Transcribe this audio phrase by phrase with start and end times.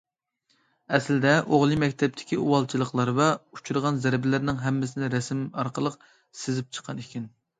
[0.97, 6.01] ئەسلىدە ئوغلى مەكتەپتىكى ئۇۋالچىلىقلار ۋە ئۇچرىغان زەربىلەرنىڭ ھەممىسىنى رەسىم ئارقىلىق
[6.45, 7.33] سىزىپ چىققان ئىكەن.